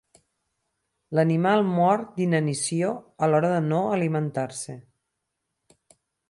L'animal 1.17 1.61
mor 1.73 2.03
d'inanició 2.15 2.89
a 3.27 3.29
l'hora 3.33 3.53
de 3.53 3.61
no 3.67 3.83
alimentar-se. 3.99 4.79